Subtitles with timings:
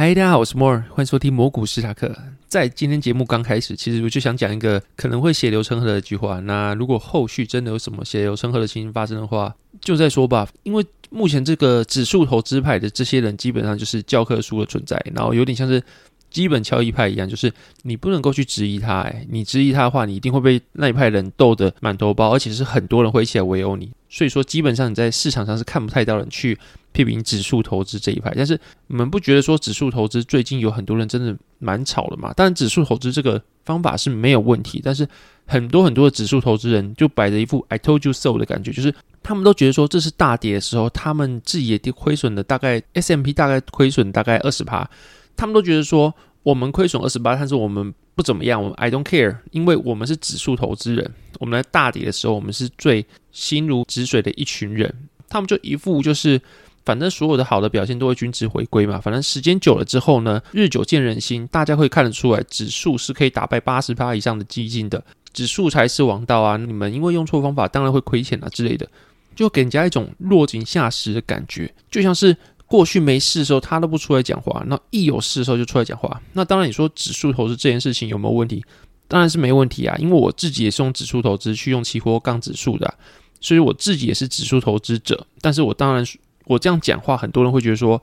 [0.00, 2.10] 嗨，大家好，我是摩尔，欢迎收听魔股史塔克。
[2.48, 6.40] 在今天节目刚开始，其实我就想讲一个可能会血流成河的一句话。
[6.40, 10.48] 那如果后续真的有什么血流成河的情形发生的话，就再说吧。
[10.62, 15.82] 因为目前这个指数投资派的这些人，基本上就是教科书的存在，然后有点像是
[16.30, 17.52] 基本敲一派一样，就是
[17.82, 19.00] 你不能够去质疑他。
[19.00, 23.90] 哎，你质疑他的话，你一定会被那一派人斗得满头包，而且是很多人会一起来围殴你。
[24.08, 26.58] 所以说，基本上你在市场上是看不太到人去。
[26.92, 28.58] 批评指数投资这一派，但是
[28.88, 32.32] 你们不觉得说指数投资最近有很多人真的蛮吵的吗？
[32.34, 35.06] 当然，指数投资这个方法是没有问题，但是
[35.46, 44.90] 很多很多的指数投资人就摆着一副 “I told you so” 的感觉，就是他们都觉得说这是大跌的时候，他们自己也跌亏损的大概 S M P 大概亏损大概二十趴，
[45.36, 54.94] 他们都觉得说我们亏损二十八，但是我们不怎么样，我们 I don't care，因为我们是指数投资人，我们在大跌的时候，我们是最心如止水的一群人，
[55.28, 56.40] 他们就一副就是。
[56.82, 58.98] 反正所有的好的表现都会均值回归嘛。
[58.98, 66.56] 反正时间久了之后呢，日久见人心，大家会看得出来，指数是可以打败八十八以上的基金的，指数才是王道啊！
[66.56, 68.88] 你们因为用错方法，当然会亏钱啊之类的，
[69.36, 72.34] 就给人家一种落井下石的感觉，就像是
[72.70, 76.22] 过去没事的时候他都不出来讲话，那一有事的时候就出来讲话。
[76.34, 78.64] 那当然，你说指数投资这件事情有没有问题？
[79.08, 82.94] 当然是没问题啊，因为我自己也是用指数投资去用期货杠指数的，
[83.40, 86.06] 所以我自己也是指数投资者，但是我当然。
[86.46, 88.02] 我这样讲话，很多人会觉得说，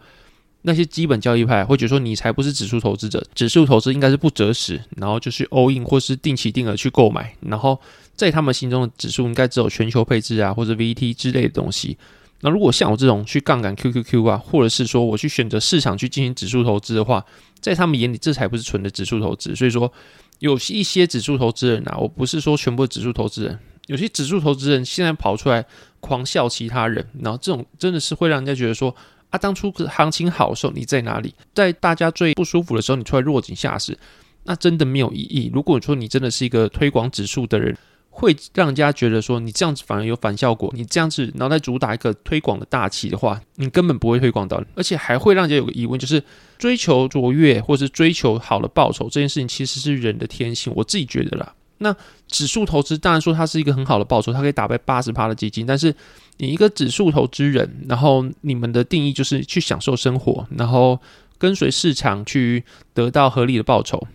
[0.61, 7.77] 那些基本交易派会觉得说，你才不是指数投资者，指数投资应该是不择时，然后就是 all in 或是定期定额去购买，然后
[8.15, 11.97] 在他们心中的指数应该只有全球配置啊，或者 VT 之类的东西。
[12.41, 17.25] 那如果像我这种去杠杆 QQQ 啊，或者是说我去选择市场去进行指数投资的话，
[17.59, 19.55] 在他们眼里这才不是纯的指数投资。
[19.55, 19.91] 所以说，
[20.39, 23.57] 有一些指数投资人啊，我不是说全部的指数投资人。
[23.87, 25.65] 有些指数投资人现在跑出来
[25.99, 28.93] 狂笑其他人，然后这种真的是会让人家觉得说
[29.29, 31.33] 啊，当初行情好的时候你在哪里？
[31.55, 33.97] 在大家最不舒服的时候你出来落井下石，
[34.43, 35.49] 那真的没有意义。
[35.53, 37.75] 如果说你真的是一个推广指数的人，
[38.19, 40.73] 会让人家觉得说你这样子反而有反效果。
[40.75, 46.23] 你这样子然后再主打一个推广的大旗的话，你根本不会推广到，而且还会让人家有个疑问，就是
[46.57, 50.73] 追求卓越或是追求好的报酬这件事情，其实是人的天性。
[50.75, 51.53] 我自己觉得啦。
[51.77, 51.95] 那
[52.27, 55.63] 指数投资当然说它是一个很好的报酬，它可以打败八十趴的基金。
[55.63, 55.93] 但是
[56.37, 60.99] 你一个指数投资人，然后你们的定义就是去享受生活，然后
[61.37, 62.63] 跟随市场去
[62.95, 64.07] 得到合理的报酬。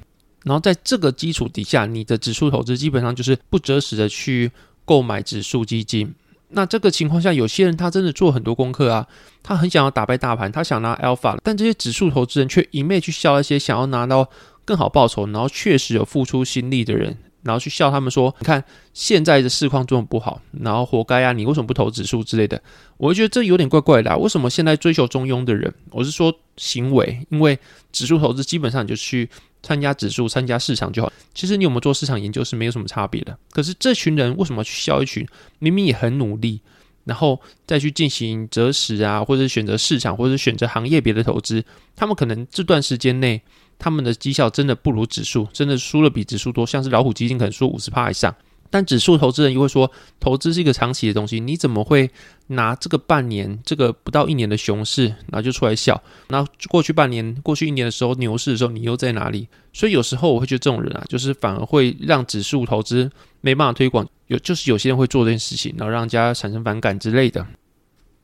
[0.44, 4.50] 然后在这个基础底下，你的指数投资基本上就是不择时的去
[4.84, 6.14] 购买指数基金。
[6.50, 9.06] 那这个情况下，有些人他真的做很多功课啊，
[9.42, 14.28] 他很想要打败大盘，他想拿 alpha，但这些指数投资人却一昧去笑那些想要拿到
[14.64, 17.16] 更好报酬，然后确实有付出心力的人。
[17.44, 18.62] 然后去笑他们说：“你看
[18.94, 21.32] 现在的市况这么不好，然后活该啊！
[21.32, 22.62] 你为什么不投指数之类的？”
[22.98, 24.16] 我就觉得这有点怪怪的啊。
[24.16, 27.59] 为什么现在追求中庸的人，我是说行为，因为
[27.91, 29.28] 指数投资基本上就去
[29.62, 31.12] 参加指数、参加市场就好。
[31.34, 33.37] 其实你有没有做市场研究是没有什么差别的。
[33.50, 35.27] 可是这群人为什么去笑一群
[35.59, 36.61] 明明也很努力，
[37.05, 41.65] 然后再去进行择时啊，或者选择市场，或者选择行业别的投资？
[41.97, 43.41] 他们可能这段时间内。
[43.78, 48.33] 他们的绩效真的不如指数，真的输了比指数多，像是老虎基金可能输五十趴以上。
[48.72, 49.88] 但指数投资人又会说，
[50.19, 52.10] 投资是一个长期的东西，你怎么会
[52.47, 56.03] 拿这个半年、这个不到一年的熊市，然后就出来笑？
[56.28, 59.47] 那过去半年、过去一年的时候，牛市的时候，你又在哪里？
[59.75, 63.10] 所以有时候我会觉得这种人啊，就是反而会让指数投资
[63.43, 64.09] 没办法推广。
[64.28, 67.47] 有就是有些人会做这件事情，然后让人家产生反感之类的。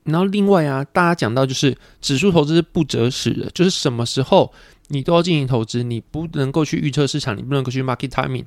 [0.05, 4.51] 然后另外啊，大家讲到就是指数投资是不择时的，就是什么时候。
[4.91, 8.47] 你都要进行投资，你不能够去预测市场，你不能够去 market timing。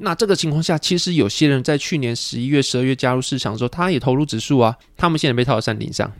[0.00, 6.12] 那这个情况下，其实有些人在去年十一月、十二月加入市场的时候，他也投入指数啊，他们现在被套在山顶上。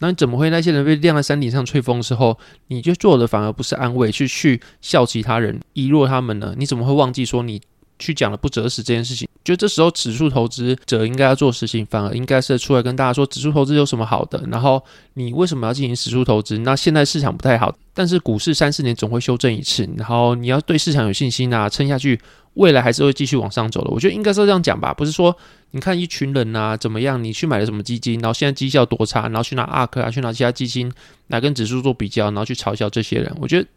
[0.00, 2.38] 那你怎么会那些人被晾在山顶上吹风的时候，
[2.68, 6.54] 你就做的反而不是安慰，去去笑其他人，遗落他们呢？
[6.56, 7.60] 你怎么会忘记说你？
[8.00, 14.82] 去讲了不择时这件事情，就这时候指数投资者应该要做事情，反而应该是出来跟大家说指数投资有什么好的，然后
[15.14, 16.58] 你为什么要进行指数投资？
[16.58, 22.18] 那现在市场不太好，但是股市三四年总会修正一次，然后你要对市场有信心啊，撑下去，
[22.54, 23.90] 未来还是会继续往上走的。
[23.90, 25.36] 我觉得应该是这样讲吧，不是说
[25.72, 30.90] 你看一群人啊怎么样，你去买了什么基金，然后现在绩效多差，然后去拿 ARK 啊，去拿其他基金
[31.28, 33.68] 来跟指数做比较，然后去嘲笑这些人，我觉得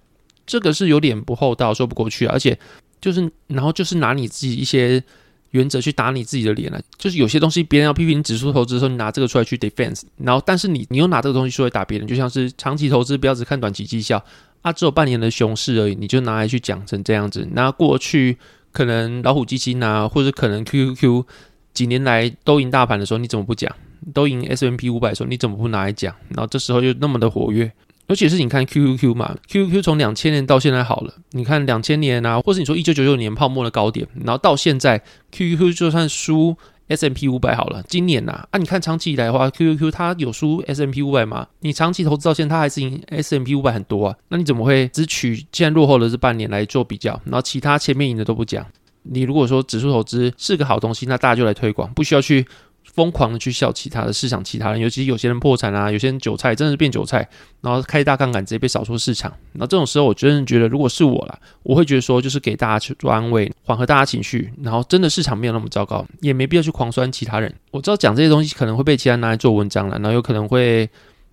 [0.45, 2.57] 这个是有点不厚道，说不过去，而且。
[3.03, 5.03] 就是，然后就是拿你自己一些
[5.51, 6.81] 原则去打你自己的脸了。
[6.97, 14.23] 就是有些东西别人要批评你指数投资的时候，你拿这个出来去 defense，然后但是你你又拿这个东西出来打别人，就像是长期投资不要只看短期绩效
[14.61, 17.45] 啊，只有半年的熊市而已，你就拿来去讲成这样子。
[17.51, 18.37] 那过去
[18.71, 21.25] 可能老虎基金啊，或者可能 QQQ
[21.73, 23.69] 几年来都赢大盘的时候，你怎么不讲？
[24.13, 26.15] 都赢 S M P 五百的时候，你怎么不拿来讲？
[26.29, 27.71] 然后这时候又那么的活跃。
[28.07, 35.01] 尤其是你看 QQQ 嘛，QQQ 从两千年到现在好了，你看两千年啊，或是你说一九九九年泡沫的高点，然后到现在
[35.31, 36.55] QQQ 就算输
[36.89, 41.47] SMP 五百好了，今年呐啊，啊你看长期以来的话，QQQ 它有输 SMP 五百吗？
[41.61, 48.65] 你长期投资到现在，它还是赢 SMP 五百很多啊，那你怎么会只取现在落后的这半年来做比较，然后其他前面赢的都不讲？
[49.03, 52.45] 你如果说指数投资是个好东西，那大家就来推广，不需要去。
[52.93, 57.27] 疯狂的去笑其他的市场，其他人，尤其是有些人破产啊，有些人韭菜真的是变韭菜，
[57.61, 59.33] 然后开大杠杆直接被扫出市场。
[59.53, 64.53] 那这种时候，我真的觉得，如果是我啦，我会觉得说，就是给大家去做安慰，缓和大家情绪。
[64.61, 67.51] 然后真的市场没有那么糟糕，也没必要去狂酸其他人。
[67.71, 70.87] 我知道讲这些东西可能会被其他人拿来做文章了，然后有可能会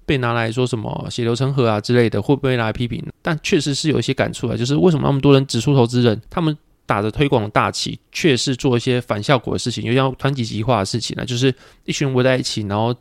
[0.07, 3.05] 被拿来说什么血流成河啊之类的，会不会拿来批评？
[3.21, 6.57] 但确实是有一些感触啊，就是为什么那么多人指数投资人，他们。
[6.91, 11.55] 打着推广大旗，却是做一些反效果的事情，又像团体极化的事情呢，就是
[11.85, 12.93] 一群人围在一起，然后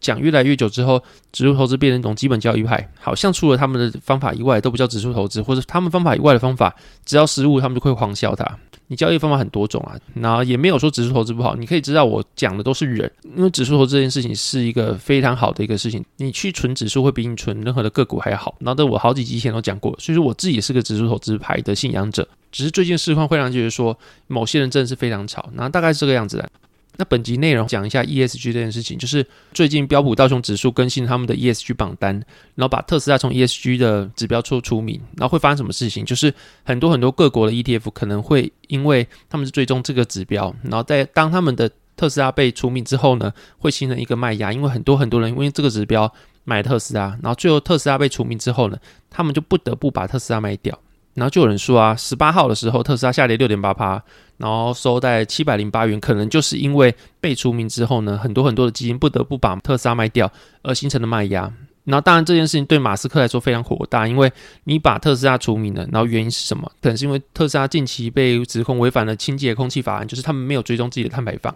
[0.00, 1.02] 讲越来越久之后，
[1.32, 6.74] 指数投资变成一种基本教义派，好像除了他们的方法以外，都不叫指数投资，或者他们方法以外的方法，
[7.04, 8.58] 只要失误，他们就会狂笑他。
[8.88, 11.56] 你交易方法很多种啊，然后也没有说指数投资不好。
[11.56, 16.04] 你可以知道我讲的都是人，因为指数投资这件事情是一个非常好的一个事情。
[16.18, 18.54] 你去存指数会比你存任何的个股还好。
[18.58, 22.28] 然后这我好几集前都讲过，所以说我自己是个指数投资派的信仰者。
[22.50, 26.50] 只是最近市况会让人觉得说某些人真的是非常吵，然后大概是这个样子的。
[26.96, 32.14] 那本集内容讲一下 ESG 这件事情，就是最近标普道琼指数更新他们的 ESG 榜单，
[32.54, 36.04] 然后把特斯拉从 ESG 的指标处除名，然后会发生什么事情？
[36.04, 36.32] 就是
[36.64, 46.12] 很多很多各国的 ETF 可能会因为他们是追踪这个指标，然后在当他们的特斯拉被除名之后呢，会形成一个卖压，因为很多很多人因为这个指标
[46.44, 48.76] 买特斯拉，然后最后特斯拉被除名之后呢，
[49.08, 50.78] 他们就不得不把特斯拉卖掉。
[51.14, 54.02] 然后就有人说啊，十八号的时候特斯拉下跌六点八趴，
[54.38, 60.30] 然后收在七百零八元，可能就是因为被除名之后呢，很多很多的基金不得不把特斯拉卖掉
[60.62, 61.52] 而形成的卖压。
[61.84, 64.32] 然后当然这件事情对马斯克来说非常火大，因为
[64.64, 66.70] 你把特斯拉除名了，然后原因是什么？
[66.80, 71.54] 可能是因为特斯拉近期被指控违反了清洁空气法案，就是他们没有追踪自己的碳排放。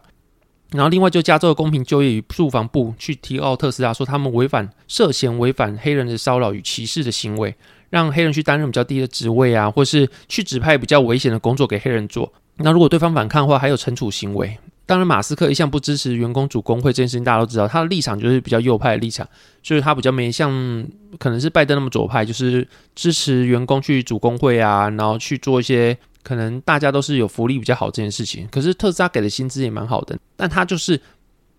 [0.73, 7.55] 然后另外就加州的公平就业与住房部去提告特斯拉，说他们违反涉嫌违反黑人的骚扰与歧视的行为。
[7.91, 12.33] 让黑人去担任比较低的职位啊，或是去指派比较危险的工作给黑人做。
[12.59, 14.59] 那如果对方反抗的话，还有惩处行为。
[14.87, 19.29] 当然，马斯克一向不支持员工组工会这件事情，大家都知道，他的立场就是比较右派的立场，
[19.63, 20.51] 所以他比较没像
[21.19, 28.47] 可能是拜登那么左派，就是支持员工去组工会啊，然后去做一些可能大家都是有福利比较好这件事情。
[28.51, 31.01] 可是特斯拉给的薪资也蛮好的，但他就是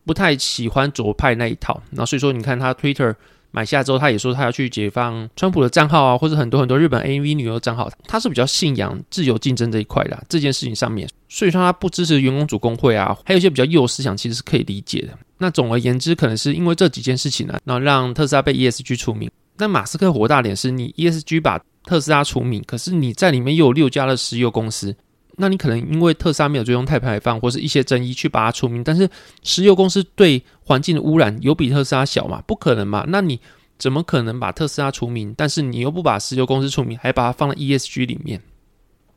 [0.06, 1.82] 不太喜欢左派那一套。
[1.92, 3.14] 然后所以说，你看他 Twitter。
[3.52, 7.90] 买下之后，他也说他要去解放川普的账号啊，或者很多很多日本 AV 女优账号。
[8.08, 15.10] 他是比较信仰自由竞争这一块的这件事情上面，所以说他不支持员工主工会啊，还有一些比较右思想，其实是可以理解的。
[15.40, 19.30] 那总而言之，可能是因为这几件事情呢，然后让特斯拉被 ESG 除名。
[19.58, 24.96] 那马斯克火大点是你 ESG 把特斯拉除名，可是你在里面又有六家的石油公司。
[25.40, 29.08] 那你可能因为特斯拉没有追踪碳排放或是一些争议去把它除名，但是
[29.44, 32.44] 石油公司对环境的污染有比特斯拉小吗？
[32.48, 33.06] 不可能嘛？
[33.08, 33.40] 那你
[33.78, 35.34] 怎么可能把特斯拉除名？
[35.38, 38.42] 但是你又不把石油公司除名，还把它放在 ESG 里面？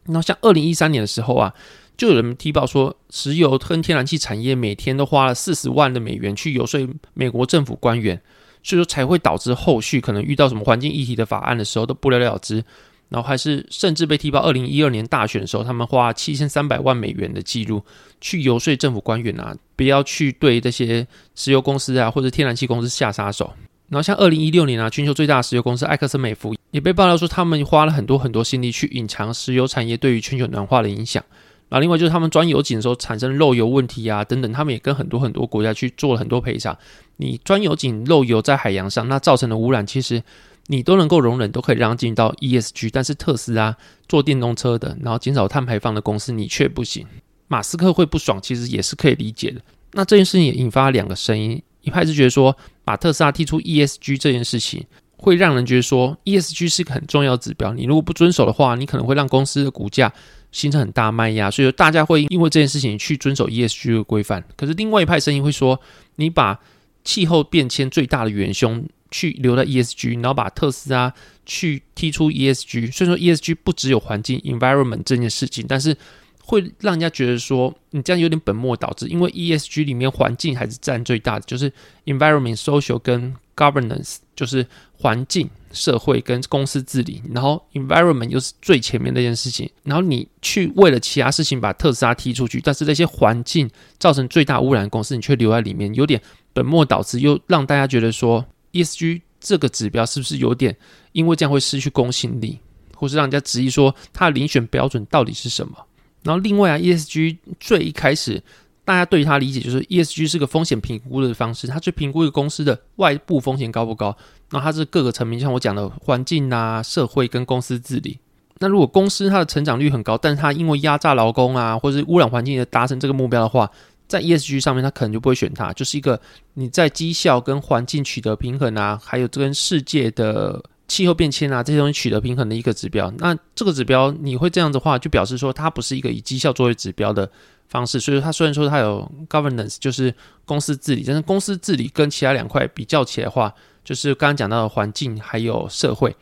[0.04, 1.54] 那像二零一三年的时候啊，
[1.96, 8.20] 就有人提报说，石油跟天然气产业每天都花了四十万的美元去游说美国政府官员，
[8.62, 12.62] 所以说才会导致后续可能遇到什么环境议题的法案的时候都不了了之。
[13.10, 17.82] 然后还是甚至被踢爆，二零一二年大选的时候，他们花七千三百万美元的记录
[18.20, 23.52] 去游说政府官员啊，不要去对这些石油公司啊或者天然气公司下杀手。
[23.88, 31.20] 然后像二零一六年啊，全球最大的石油公司埃克森美孚也被爆料说，他们花了很多很多心力去隐藏石油产业对于全球暖化的影响。
[31.68, 36.78] 然后另外就是他们钻油井的时候产生漏油问题啊等等，他们也跟很多很多国家去做了很多赔偿。
[37.16, 40.22] 你钻油井漏油在海洋上，那造成的污染其实。
[40.72, 43.76] 你都能够容忍，都可以让进到 ESG，但是特斯拉
[44.08, 47.04] 做电动车的，然后减少碳排放的公司，你却不行。
[47.48, 49.60] 马斯克会不爽，其实也是可以理解的。
[49.94, 54.86] 那这件事情也引发了两个声音，一派是觉得说，把特斯拉踢出 ESG 这件事情，
[55.16, 60.12] 会让人觉得说，ESG 是一个很重要指标，你如果不遵守的话，你可能会让公司的股价
[60.52, 64.44] 形成很大卖压，所以大家会因为这件事情去遵守 ESG 的规范。
[64.56, 65.80] 可是另外一派声音会说，
[66.14, 66.60] 你把
[67.02, 68.86] 气候变迁最大的元凶。
[69.10, 71.12] 去留在 ESG，然后把特斯拉
[71.44, 72.92] 去踢出 ESG。
[72.92, 75.96] 所以说 ESG 不只有环境 environment 这件事情，但是
[76.44, 81.72] 会让人家觉得说你这样有点本末倒置，因为 ESG 里面环境还是占最大的，就是
[82.06, 87.22] environment、social 跟 governance，就是环境、社会跟公司治理。
[87.32, 96.20] 然后 environment 又是最前面那件事情，然后你去为了其他事情把特斯拉踢出去，但是那些环境造成最大污染的公司你却留在里面，有点
[96.52, 98.44] 本末倒置，又让大家觉得说。
[98.72, 100.76] ESG 这个指标是不是有点
[101.12, 102.58] 因为这样会失去公信力，
[102.94, 105.74] 或是让人家质疑说它的遴选标准到底是什么？
[106.22, 108.42] 然后另外啊，ESG 最一开始
[108.84, 114.14] 大家对于它理解就是 ESG 是个风险评估的方式，它去评估一个公司的外部风险高不高。
[114.50, 118.18] 然后它是各个层面，像我讲的环境啊、社会跟公司治理。
[118.58, 123.70] 那如果公司它的成长率很高，但是它因为压榨劳工啊，或是污染环境而达成这个目标的话，
[124.10, 126.20] 在 ESG 上面它可能就不会选它，就是一个
[126.54, 133.08] 你在绩效跟环境取得平衡啊，还有跟世界的气候变迁啊这些东西取得平衡的一个指标。
[133.18, 137.30] 那这个指标你会这样的话，就表示说它不是一个以绩效作为指标的
[137.68, 138.00] 方式。
[138.00, 140.12] 所以说它虽然说它有 governance，就是
[140.44, 146.16] 公司治理，但是公司治理跟其他两块比较起来的话，就是刚刚讲到的环境还有社会，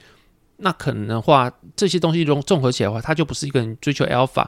[0.58, 4.44] 那可能的话，这些东西融综合起来的话，它就不是一个人追求 alpha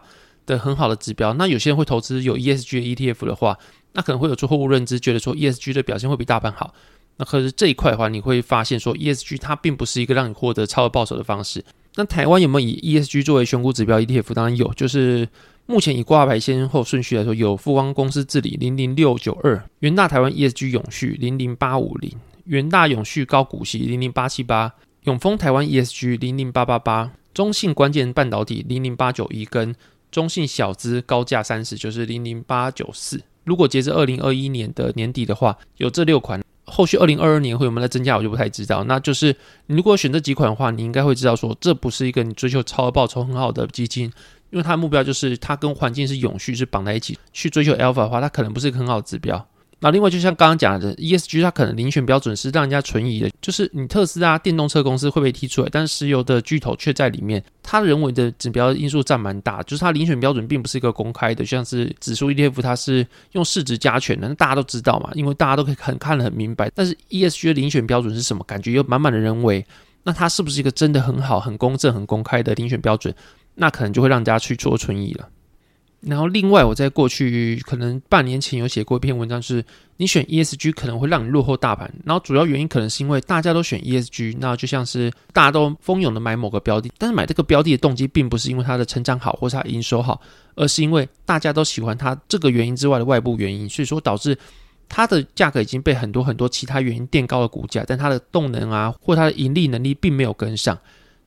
[0.50, 1.32] 的很好的指标。
[1.34, 3.58] 那有些人会投资有 ESG 的 ETF 的话，
[3.92, 6.74] 那可能会有错误认知，觉得说 ESG 的表现会比大盘好。
[7.16, 11.64] 那可是这一块的话，你会发现说 ESG 它并不是一个让你获得超额报酬的方式。
[11.96, 14.32] 那台湾有没有以 ESG 作为选股指标 ETF？
[14.34, 15.28] 当然有，就是
[15.66, 22.10] 目前以挂牌先后顺序来说，有富邦公司治理零零六九二，元大台湾 ESG 永续零零八五零。
[22.44, 24.72] 元大永续高股息零零八七八，
[25.04, 29.74] 永丰台湾 ESG 零零八八八，中信关键半导体零零八九一，跟
[30.10, 33.20] 中信小资高价三十就是零零八九四。
[33.44, 36.42] 如果截至二零二一年的年底的话，有这六款。
[36.66, 38.84] 后续二零二二年会有没有再增加，我就不太知道。
[38.84, 39.34] 那就是
[39.66, 44.04] 你如果选这几款的话，你应该会知道说，这不是一个你追求超额报酬很好的基金，
[44.50, 47.18] 因为它的目标就是它跟环境是永续是绑在一起。
[47.32, 49.44] 去追求 Alpha 的话，它可能不是一个很好的指标。
[49.82, 66.70] 那另外，就像刚刚讲的，ESG 它可能遴选标准是让人家存疑的，就是你特斯拉电动车公司会被踢出来，但是石油的巨头却在里面，它人为的指标因素占蛮大，就是它遴选标准并不是一个公开的，像是指数 ETF 它是用市值加权的，那大家都知道嘛，因为大家都可以很看得很明白。
[66.74, 68.44] 但是 ESG 的遴选标准是什么？
[68.44, 69.64] 感觉又满满的人为，
[70.02, 73.14] 那它是不是一个真的很好、很公正、很公开的遴选标准？
[73.54, 75.26] 那可能就会让人家去做存疑了。
[76.00, 79.62] 然后，另外，我在过去可能半年前有写过一篇文章，是
[79.98, 81.92] 你选 ESG 可能会让你落后大盘。
[82.06, 90.18] 然后，主要原因可能是因为大家都选 ESG，那就像是大家都蜂拥的买某个标的，但是买这个标的的动机并不是因为它的成长好或是它营收好，
[90.54, 94.34] 而是因为大家都喜欢它这个原因之外的外部原因，所以说导致
[94.88, 100.78] 它的价格已经被很多很多其他原因垫高了股价，但它的动能啊或它的盈利能力并没有跟上，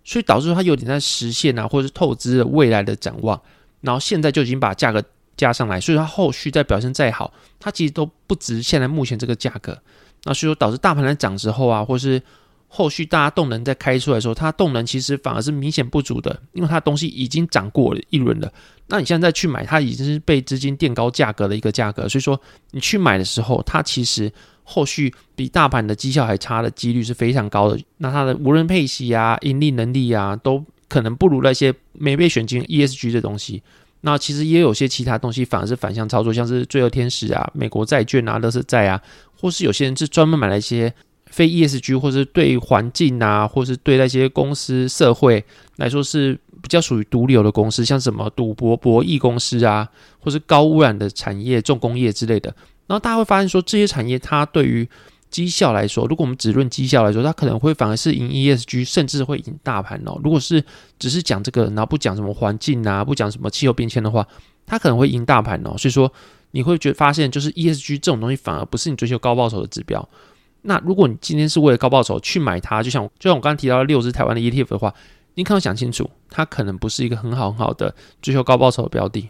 [0.03, 3.39] 所以导致它有点在实现啊，或者是透支了未来的展望。
[3.83, 5.03] 然后现在就已经把价格
[5.35, 9.77] 加上来，所以它后续再表现再好，它其实都不值现在目前这个价格。
[10.23, 12.21] 那所以说导致大盘在涨之后啊，或是
[12.69, 18.49] 后续大家动能再开出来的时候，它动能其实反而是明显不足的，因为它东西已经涨过了一轮了。
[18.87, 22.39] 那你现在再去买，它已经是被资金垫高价格的一个价格，所以说
[22.71, 24.31] 你去买的时候，它其实
[24.63, 27.77] 后续比大盘的绩效还差的几率是非常高的。
[27.97, 30.63] 那它的无人配息啊、盈利能力啊都。
[30.93, 33.63] 可能不如那些没被选进 ESG 的东西，
[34.01, 39.01] 那其实也有些其他东西反而是反向操作，像是罪恶天使啊、美国债券啊、乐视债啊，
[39.35, 40.93] 或是有些人是专门买了一些
[41.25, 45.43] 非 ESG，或是对环境啊，或是对那些公司社会
[45.77, 52.55] 来说是比较属于毒瘤的公司，像什么赌博博弈公司啊，或是高污染的产业、重工业之类的。
[52.85, 54.87] 然后大家会发现说，这些产业它对于
[55.33, 60.15] 绩效来说，如果我们只论绩效来说，它可能会反而是赢 ESG，甚至会赢大盘哦。
[60.23, 60.63] 如果是
[60.99, 64.25] 只是讲这个，然后不讲什么环境啊，不讲什么气候变迁的话，
[64.67, 65.75] 它可能会赢大盘哦。
[65.75, 66.13] 所以说，
[66.51, 70.07] 你会觉发现，就是 ESG 这种东西反而不是你追求高报酬的指标。
[70.61, 74.93] 那如果你今天是为了高报酬去买它，就像就像我刚刚提到的六只台湾的 ETF 的话，
[75.33, 79.29] 你可能想清楚，它可能不是一个很好很好的追求高报酬的标的。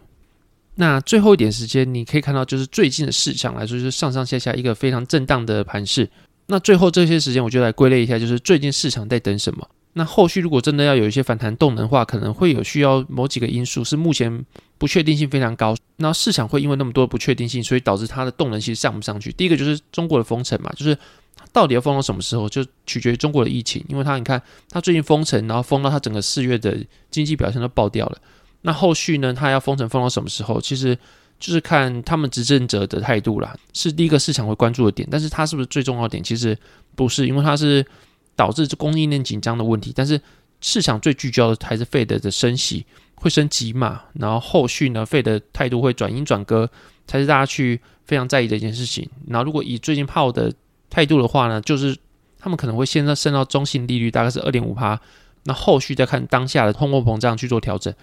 [0.76, 6.10] 那最后一点时间，你可以看到，就是最近的市场来说，就是上上下下一个非常震荡的盘势。
[6.48, 9.68] 那最后这些时间，我就来归类一下，就是最近市场在等什么？
[9.94, 14.44] 那后续如果真的要有一些反弹动能的话，可能会有需要某几个因素是目前
[14.80, 15.76] 不确定性非常高。
[15.98, 19.32] 那市场会因为那么多不确定性，所以导致它的动能其实上不上去。
[19.32, 20.98] 第一个就是中国的封城嘛，就是
[21.52, 23.86] 到底要封到什么时候，就取决于中国的疫情。
[23.88, 26.76] 因为它你看，它最近封城，然后封到它整个四月的
[27.12, 28.18] 经济表现都爆掉了。
[28.64, 29.34] 那后续呢？
[29.34, 30.60] 他要封城封到什么时候？
[30.60, 30.98] 其实
[31.40, 35.08] 就是看他们执政者的态度啦，是第一个市场会关注的点。
[35.12, 36.24] 但是它是不是最重要的点？
[36.24, 36.58] 其实
[36.96, 37.86] 不是，因为它是
[38.36, 39.92] 导致这供应链紧张的问题。
[39.96, 40.20] 但是
[40.62, 44.02] 市场最聚焦的还是费德的升息会升级嘛？
[44.14, 46.70] 然后后续呢，费德态度会转鹰转鸽，
[47.06, 49.10] 才是大家去非常在意的一件事情。
[49.28, 50.54] 然后如果以最近泡的
[50.90, 51.94] 态度的话呢，就是
[52.40, 54.98] 他们可能会先在升到中性利率，大概是二点五趴，
[55.44, 57.94] 那后续再看当下的通货膨胀去做调整。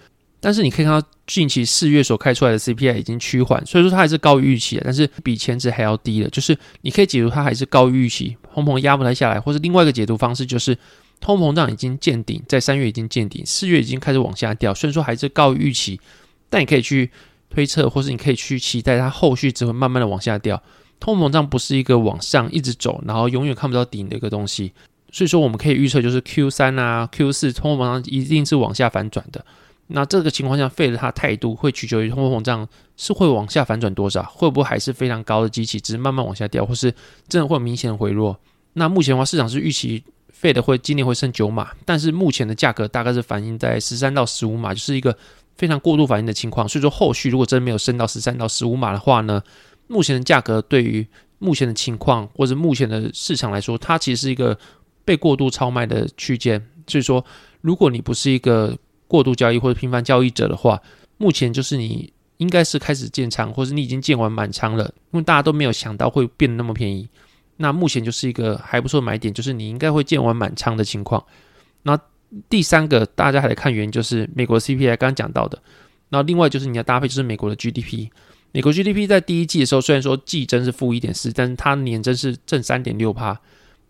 [0.43, 6.27] 但是你可以看到，近期四月所开出来的 CPI 已经趋缓，所以说它还是高于预期的，但是比前值还要低的。
[6.29, 10.75] 就是你可以解读它还是高于预期，通膨压不太下来，或是另外一个解读方式就是
[11.19, 15.99] 通膨胀已经见顶，在三月已经见顶，四月已经开始往下掉，虽然说还是高于预期，
[16.49, 17.11] 但你可以去
[17.51, 20.61] 推测，或是你可以去期待它后续只会慢慢的往下掉。
[20.99, 24.73] 通膨胀不是一个往上一直走，然后永远看不到顶的一个东西，
[25.11, 29.45] 所以说我们可以预测，就是 Q 三啊、Q 四通货膨胀一定是往下反转的。
[29.93, 36.93] 那这个情况下，Fed 它态度会取决于通货膨胀是会往下反转多少，会不会还是非常高的机器，只是慢慢往下掉，或是
[37.27, 38.39] 真的会明显的回落。
[38.73, 40.03] 那目前的话，市场是预期
[40.41, 45.15] Fed 会今年会升九码，但是目前的价格大概是反映在十三到十五码，就是一个
[45.57, 46.67] 非常过度反应的情况。
[46.67, 49.43] 所以说，后续如果真的没有升到十三到十五码的话呢，
[49.87, 51.05] 目前的价格对于
[51.39, 54.57] 目前的情况或者目前的市场来说，它其实是一个
[55.03, 56.65] 被过度超卖的区间。
[56.87, 57.23] 所以说，
[57.59, 58.77] 如果你不是一个
[59.11, 60.81] 过度交易或者频繁交易者的话，
[61.17, 67.09] 目前就是你应该是开始建仓，或者你已经建完满仓了，因为大家都没有想到会变得那么便宜。
[67.57, 71.21] 那目前就是一个还不错买点，就是你应该会建完满仓的情况。
[71.83, 71.99] 那
[72.49, 75.61] 第三个大家还得看原因，就是美国 CPI 刚刚讲到的。
[76.07, 78.09] 那另外就是你要搭配，就是美国的 GDP。
[78.53, 83.39] 美国 GDP 在第一季的时候，虽然说季增是负一点四，但是它年增是正三点六趴。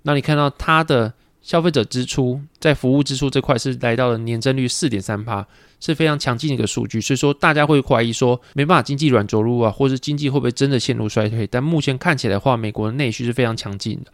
[0.02, 5.46] 那你看到它的消费者支出在服务支出这块是来到了年增率四点三趴，
[5.80, 7.02] 是非常强劲的一个数据。
[7.02, 11.48] 所以说大家会怀疑说没办法经济软着陆啊，或是经济会不会真的陷入衰退？
[11.48, 14.12] 但目前看起来的话，美国的内需是非常强劲的，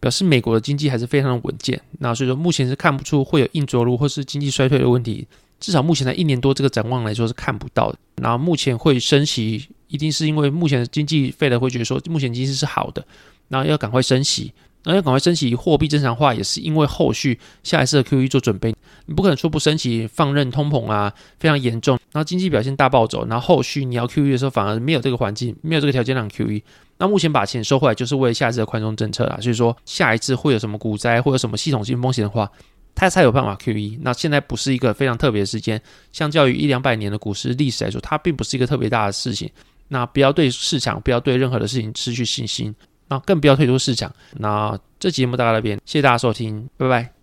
[0.00, 1.80] 表示美国的经济还是非常的稳健。
[1.98, 5.26] 那所以说目前是看不出会有硬着陆或是经济衰退的问题。
[5.58, 7.98] 至少目前在一年多这个展望来说是看不到的。
[8.16, 13.02] 然后目前会升息，一定是因为目前的经济费的会觉得说目前经济是好的，
[13.48, 14.52] 然后要赶快升息，
[14.86, 18.74] 然后赶快升息，货币正常化也是因为后续下一次的 QE 做准备。
[19.06, 26.62] 你不可能说不升息，放任通膨啊非常严重，然后经济表现大暴走，然后后续你要 QE 的时候反而没有这个环境，没有这个条件让 QE。
[26.98, 29.38] 那目前把钱收回来就是为了下一次的宽松政策啦。
[29.40, 32.50] 所以说下一次会有什么股灾，会有什么系统性风险的话。
[32.98, 35.78] 它才有办法 QE，那现在不是一个非常特别的时间，
[36.12, 39.50] 相较于一两百年的股市历史来说，它并不是一个特别大的事情。
[39.88, 42.74] 那不要对市场，不要对任何的事情失去信心，
[43.08, 44.12] 那更不要退出市场。
[44.38, 47.12] 那这节目大概到这边，谢谢大家收听，拜拜。